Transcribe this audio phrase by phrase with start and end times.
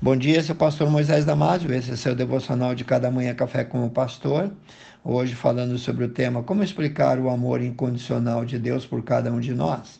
[0.00, 3.84] Bom dia, o pastor Moisés Damásio, esse é seu devocional de cada manhã café com
[3.84, 4.48] o pastor.
[5.02, 9.40] Hoje falando sobre o tema como explicar o amor incondicional de Deus por cada um
[9.40, 9.98] de nós.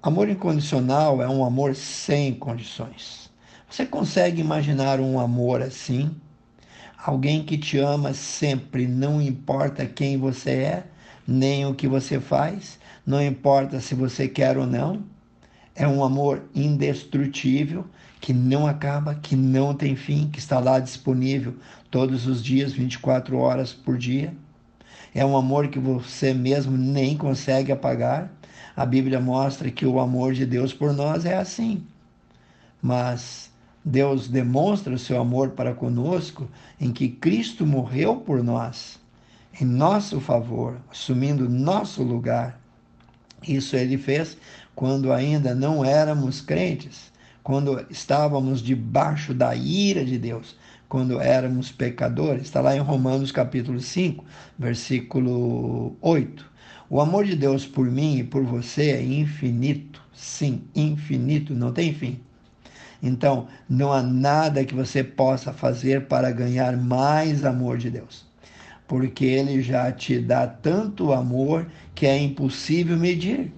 [0.00, 3.28] Amor incondicional é um amor sem condições.
[3.68, 6.14] Você consegue imaginar um amor assim?
[6.96, 10.84] Alguém que te ama sempre, não importa quem você é,
[11.26, 15.17] nem o que você faz, não importa se você quer ou não.
[15.78, 17.86] É um amor indestrutível
[18.20, 21.54] que não acaba, que não tem fim, que está lá disponível
[21.88, 24.34] todos os dias, 24 horas por dia.
[25.14, 28.28] É um amor que você mesmo nem consegue apagar.
[28.74, 31.86] A Bíblia mostra que o amor de Deus por nós é assim.
[32.82, 33.48] Mas
[33.84, 36.48] Deus demonstra o seu amor para conosco
[36.80, 38.98] em que Cristo morreu por nós,
[39.60, 42.60] em nosso favor, assumindo nosso lugar.
[43.46, 44.36] Isso ele fez
[44.74, 47.08] quando ainda não éramos crentes
[47.48, 50.54] quando estávamos debaixo da ira de Deus,
[50.86, 52.42] quando éramos pecadores.
[52.42, 54.22] Está lá em Romanos capítulo 5,
[54.58, 56.44] versículo 8.
[56.90, 60.02] O amor de Deus por mim e por você é infinito.
[60.12, 62.20] Sim, infinito, não tem fim.
[63.02, 68.27] Então, não há nada que você possa fazer para ganhar mais amor de Deus.
[68.88, 73.52] Porque ele já te dá tanto amor que é impossível medir.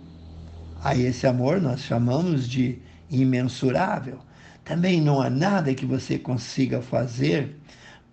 [0.83, 2.79] A esse amor nós chamamos de
[3.09, 4.19] imensurável.
[4.65, 7.57] Também não há nada que você consiga fazer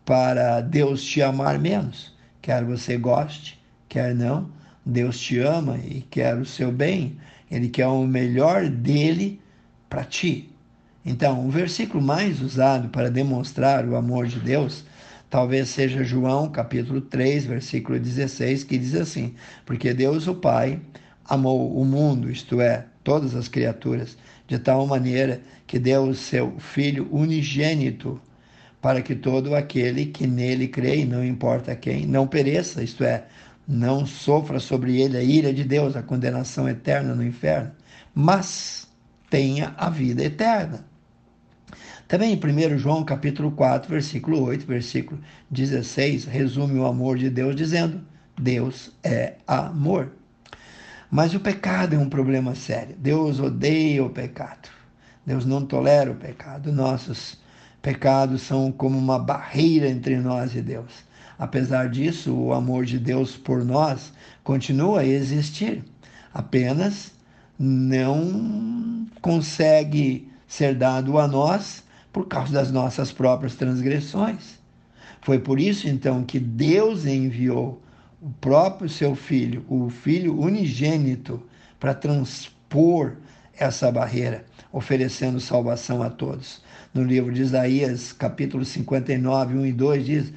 [0.06, 2.16] para Deus te amar menos.
[2.42, 4.50] Quer você goste, quer não,
[4.86, 7.18] Deus te ama e quer o seu bem.
[7.50, 9.42] Ele quer o melhor dele
[9.90, 10.50] para ti.
[11.06, 14.84] Então, o versículo mais usado para demonstrar o amor de Deus
[15.30, 20.80] talvez seja João capítulo 3, versículo 16, que diz assim: Porque Deus o Pai
[21.26, 24.18] amou o mundo, isto é, todas as criaturas,
[24.48, 28.20] de tal maneira que deu o seu Filho unigênito,
[28.82, 33.26] para que todo aquele que nele crê, não importa quem, não pereça, isto é,
[33.68, 37.72] não sofra sobre ele a ira de Deus, a condenação eterna no inferno,
[38.16, 38.88] mas
[39.30, 40.86] tenha a vida eterna.
[42.08, 45.20] Também em 1 João capítulo 4, versículo 8, versículo
[45.52, 48.02] 16, resume o amor de Deus dizendo:
[48.40, 50.14] Deus é amor.
[51.12, 52.96] Mas o pecado é um problema sério.
[52.98, 54.70] Deus odeia o pecado.
[55.26, 56.72] Deus não tolera o pecado.
[56.72, 57.38] Nossos
[57.82, 61.06] pecados são como uma barreira entre nós e Deus.
[61.38, 64.14] Apesar disso, o amor de Deus por nós
[64.46, 65.84] continua a existir.
[66.34, 67.12] Apenas
[67.60, 71.84] não consegue ser dado a nós
[72.18, 74.58] por causa das nossas próprias transgressões.
[75.22, 77.80] Foi por isso então que Deus enviou
[78.20, 81.40] o próprio seu filho, o filho unigênito,
[81.80, 83.18] para transpor
[83.56, 86.60] essa barreira, oferecendo salvação a todos.
[86.92, 90.34] No livro de Isaías, capítulo 59, 1 e 2, diz: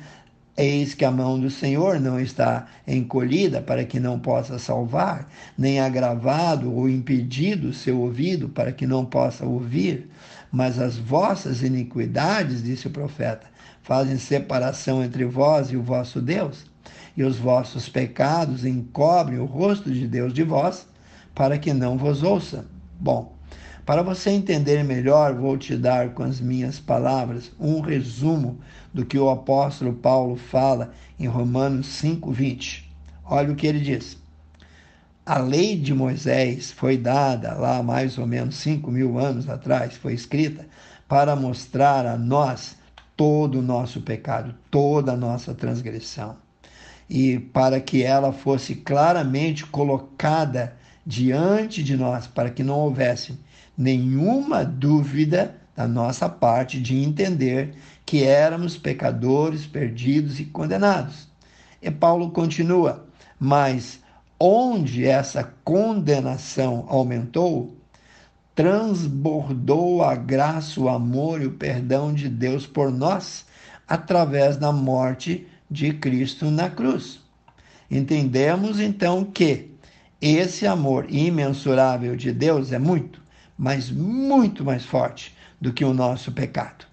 [0.61, 5.27] Eis que a mão do Senhor não está encolhida para que não possa salvar,
[5.57, 10.11] nem agravado ou impedido o seu ouvido para que não possa ouvir.
[10.53, 13.47] Mas as vossas iniquidades, disse o profeta,
[13.83, 16.71] fazem separação entre vós e o vosso Deus
[17.17, 20.87] e os vossos pecados encobrem o rosto de Deus de vós,
[21.35, 22.67] para que não vos ouça.
[22.99, 23.35] Bom,
[23.91, 28.61] para você entender melhor, vou te dar com as minhas palavras um resumo
[28.95, 32.85] do que o apóstolo Paulo fala em Romanos 5,20.
[33.25, 34.17] Olha o que ele diz.
[35.27, 40.15] A lei de Moisés foi dada lá mais ou menos cinco mil anos atrás, foi
[40.15, 40.69] escrita
[41.09, 42.77] para mostrar a nós
[43.17, 46.37] todo o nosso pecado, toda a nossa transgressão
[47.09, 53.37] e para que ela fosse claramente colocada diante de nós, para que não houvesse
[53.81, 57.75] nenhuma dúvida da nossa parte de entender
[58.05, 61.27] que éramos pecadores, perdidos e condenados.
[61.81, 63.07] E Paulo continua:
[63.39, 64.01] mas
[64.39, 67.75] onde essa condenação aumentou,
[68.55, 73.47] transbordou a graça, o amor e o perdão de Deus por nós
[73.89, 77.21] através da morte de Cristo na cruz.
[77.91, 79.71] Entendemos então que
[80.21, 83.20] esse amor imensurável de Deus é muito,
[83.61, 86.87] mas muito mais forte do que o nosso pecado.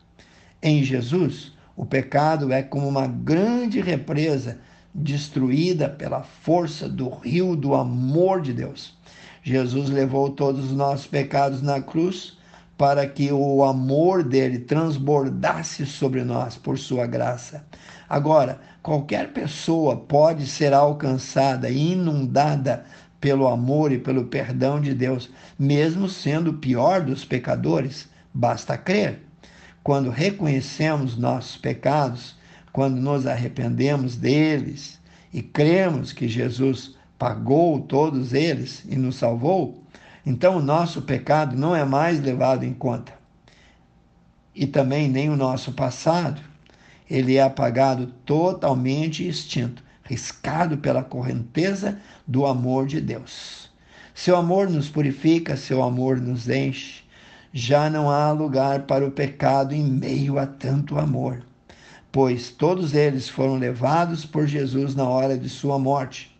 [0.62, 4.60] Em Jesus, o pecado é como uma grande represa
[4.94, 8.94] destruída pela força do rio do amor de Deus.
[9.42, 12.38] Jesus levou todos os nossos pecados na cruz
[12.78, 17.66] para que o amor dele transbordasse sobre nós por sua graça.
[18.10, 22.84] Agora, qualquer pessoa pode ser alcançada e inundada
[23.19, 29.22] pelo amor e pelo perdão de Deus, mesmo sendo o pior dos pecadores, basta crer.
[29.84, 32.36] quando reconhecemos nossos pecados,
[32.74, 35.00] quando nos arrependemos deles
[35.34, 39.81] e cremos que Jesus pagou todos eles e nos salvou,
[40.25, 43.13] então o nosso pecado não é mais levado em conta.
[44.54, 46.42] E também nem o nosso passado.
[47.10, 53.69] Ele é apagado totalmente extinto, riscado pela correnteza do amor de Deus.
[54.15, 57.04] Seu amor nos purifica, seu amor nos enche.
[57.54, 61.44] Já não há lugar para o pecado em meio a tanto amor,
[62.12, 66.36] pois todos eles foram levados por Jesus na hora de sua morte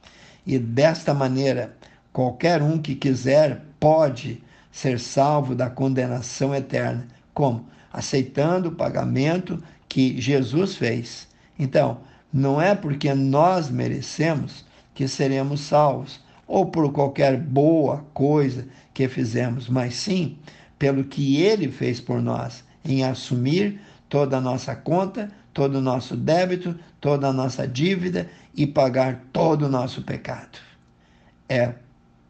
[0.48, 1.76] e desta maneira,
[2.14, 4.42] qualquer um que quiser pode
[4.72, 7.06] ser salvo da condenação eterna.
[7.34, 7.68] Como?
[7.92, 11.28] Aceitando o pagamento que Jesus fez.
[11.60, 12.00] Então,
[12.32, 19.68] não é porque nós merecemos que seremos salvos, ou por qualquer boa coisa que fizemos,
[19.68, 20.38] mas sim
[20.80, 26.16] pelo que ele fez por nós, em assumir toda a nossa conta, todo o nosso
[26.16, 30.60] débito, toda a nossa dívida e pagar todo o nosso pecado.
[31.50, 31.74] É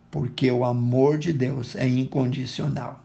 [0.09, 3.03] porque o amor de Deus é incondicional.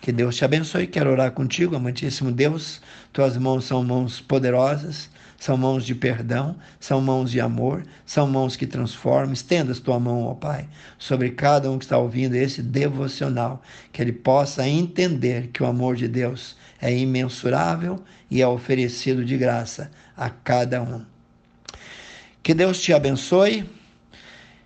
[0.00, 0.86] Que Deus te abençoe.
[0.86, 2.80] Quero orar contigo, amantíssimo Deus.
[3.12, 8.56] Tuas mãos são mãos poderosas, são mãos de perdão, são mãos de amor, são mãos
[8.56, 9.34] que transformam.
[9.34, 10.66] Estendas tua mão, ó Pai,
[10.98, 13.60] sobre cada um que está ouvindo esse devocional,
[13.92, 19.36] que ele possa entender que o amor de Deus é imensurável e é oferecido de
[19.36, 21.04] graça a cada um.
[22.42, 23.68] Que Deus te abençoe.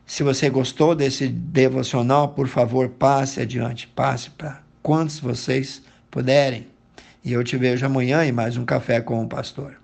[0.06, 6.66] Se você gostou desse devocional, por favor, passe adiante, passe para quantos vocês puderem.
[7.24, 9.83] E eu te vejo amanhã em mais um Café com o Pastor.